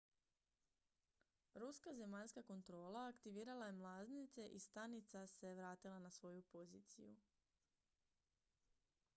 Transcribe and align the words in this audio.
ruska 1.55 1.93
zemaljska 1.97 2.43
kontrola 2.43 3.05
aktivirala 3.09 3.65
je 3.67 3.71
mlaznice 3.81 4.47
i 4.47 4.59
stanica 4.59 5.27
se 5.27 5.53
vratila 5.61 5.99
na 5.99 6.11
svoju 6.11 6.41
poziciju 6.41 7.15